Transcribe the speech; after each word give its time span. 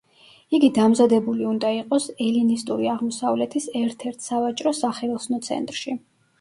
იგი 0.59 0.69
დამზადებული 0.77 1.45
უნდა 1.49 1.71
იყოს 1.81 2.07
ელინისტური 2.29 2.91
აღმოსავლეთის 2.95 3.69
ერთ-ერთ 3.85 4.29
სავაჭრო-სახელოსნო 4.33 5.43
ცენტრში. 5.53 5.99